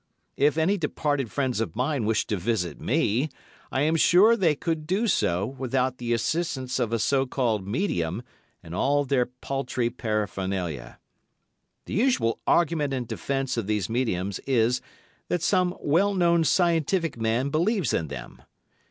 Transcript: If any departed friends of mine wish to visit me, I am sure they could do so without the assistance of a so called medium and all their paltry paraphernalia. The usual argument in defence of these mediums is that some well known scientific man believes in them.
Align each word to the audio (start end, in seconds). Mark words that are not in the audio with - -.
If 0.35 0.57
any 0.57 0.77
departed 0.79 1.31
friends 1.31 1.59
of 1.59 1.75
mine 1.75 2.05
wish 2.07 2.25
to 2.25 2.35
visit 2.37 2.81
me, 2.81 3.29
I 3.71 3.81
am 3.81 3.95
sure 3.95 4.35
they 4.35 4.55
could 4.55 4.87
do 4.87 5.05
so 5.05 5.45
without 5.45 5.99
the 5.99 6.11
assistance 6.11 6.79
of 6.79 6.91
a 6.91 6.97
so 6.97 7.27
called 7.27 7.67
medium 7.67 8.23
and 8.63 8.73
all 8.73 9.05
their 9.05 9.27
paltry 9.27 9.91
paraphernalia. 9.91 10.97
The 11.85 11.93
usual 11.93 12.39
argument 12.47 12.93
in 12.95 13.05
defence 13.05 13.57
of 13.57 13.67
these 13.67 13.89
mediums 13.91 14.39
is 14.47 14.81
that 15.27 15.43
some 15.43 15.77
well 15.79 16.15
known 16.15 16.45
scientific 16.45 17.19
man 17.21 17.49
believes 17.51 17.93
in 17.93 18.07
them. 18.07 18.41